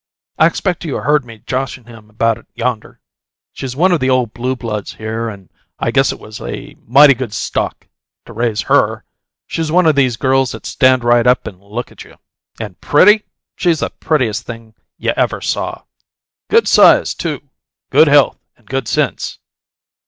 I 0.39 0.47
expect 0.47 0.83
you 0.83 0.95
heard 0.95 1.25
me 1.25 1.43
joshin' 1.45 1.85
him 1.85 2.09
about 2.09 2.39
it 2.39 2.47
back 2.47 2.51
yonder. 2.57 2.99
She's 3.53 3.75
one 3.75 3.91
of 3.91 3.99
the 3.99 4.09
ole 4.09 4.25
blue 4.25 4.55
bloods 4.55 4.93
here, 4.95 5.29
and 5.29 5.47
I 5.77 5.91
guess 5.91 6.11
it 6.11 6.17
was 6.19 6.41
a 6.41 6.75
mighty 6.87 7.13
good 7.13 7.31
stock 7.35 7.87
to 8.25 8.33
raise 8.33 8.61
HER! 8.63 9.05
She's 9.45 9.71
one 9.71 9.85
these 9.93 10.17
girls 10.17 10.53
that 10.53 10.65
stand 10.65 11.03
right 11.03 11.27
up 11.27 11.45
and 11.45 11.61
look 11.61 11.91
at 11.91 12.03
you! 12.03 12.15
And 12.59 12.81
pretty? 12.81 13.25
She's 13.55 13.81
the 13.81 13.91
prettiest 13.91 14.47
thing 14.47 14.73
you 14.97 15.11
ever 15.15 15.39
saw! 15.39 15.83
Good 16.49 16.67
size, 16.67 17.13
too; 17.13 17.49
good 17.91 18.07
health 18.07 18.39
and 18.57 18.65
good 18.65 18.87
sense. 18.87 19.37